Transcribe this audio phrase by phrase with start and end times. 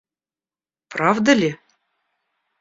[0.87, 1.51] Правда ли?